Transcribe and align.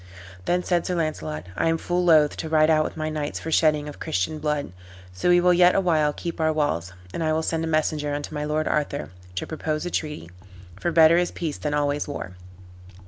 Then 0.45 0.63
said 0.63 0.83
Sir 0.87 0.95
Launcelot, 0.95 1.45
"I 1.55 1.67
am 1.69 1.77
full 1.77 2.03
loath 2.03 2.35
to 2.37 2.49
ride 2.49 2.71
out 2.71 2.83
with 2.83 2.97
my 2.97 3.07
knights 3.07 3.39
for 3.39 3.51
shedding 3.51 3.87
of 3.87 3.99
Christian 3.99 4.39
blood; 4.39 4.71
so 5.13 5.29
we 5.29 5.39
will 5.39 5.53
yet 5.53 5.75
a 5.75 5.79
while 5.79 6.11
keep 6.11 6.41
our 6.41 6.51
walls, 6.51 6.91
and 7.13 7.23
I 7.23 7.31
will 7.33 7.43
send 7.43 7.63
a 7.63 7.67
messenger 7.67 8.11
unto 8.11 8.33
my 8.33 8.43
lord 8.43 8.67
Arthur, 8.67 9.11
to 9.35 9.45
propose 9.45 9.85
a 9.85 9.91
treaty; 9.91 10.31
for 10.79 10.91
better 10.91 11.17
is 11.17 11.29
peace 11.29 11.59
than 11.59 11.75
always 11.75 12.07
war." 12.07 12.35